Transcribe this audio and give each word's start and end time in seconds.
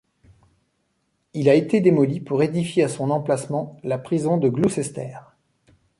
Il 1.35 1.47
a 1.47 1.53
été 1.53 1.79
démoli 1.79 2.21
pour 2.21 2.41
édifier 2.41 2.81
à 2.83 2.87
son 2.89 3.11
emplacement 3.11 3.77
la 3.83 3.99
prison 3.99 4.37
de 4.37 4.49
Gloucester. 4.49 5.11